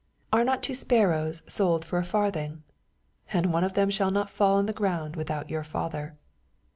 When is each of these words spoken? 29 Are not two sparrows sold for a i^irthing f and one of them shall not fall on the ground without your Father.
29 0.31 0.41
Are 0.41 0.45
not 0.51 0.63
two 0.63 0.73
sparrows 0.73 1.43
sold 1.45 1.85
for 1.85 1.99
a 1.99 2.03
i^irthing 2.03 2.53
f 3.29 3.35
and 3.35 3.53
one 3.53 3.63
of 3.63 3.73
them 3.75 3.91
shall 3.91 4.09
not 4.09 4.31
fall 4.31 4.55
on 4.55 4.65
the 4.65 4.73
ground 4.73 5.15
without 5.15 5.51
your 5.51 5.63
Father. 5.63 6.11